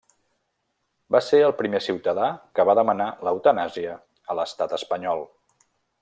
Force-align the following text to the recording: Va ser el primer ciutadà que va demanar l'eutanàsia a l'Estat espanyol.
Va 1.15 1.19
ser 1.25 1.41
el 1.49 1.53
primer 1.59 1.81
ciutadà 1.89 2.29
que 2.59 2.65
va 2.71 2.75
demanar 2.81 3.09
l'eutanàsia 3.27 3.93
a 4.35 4.39
l'Estat 4.39 4.75
espanyol. 4.83 5.23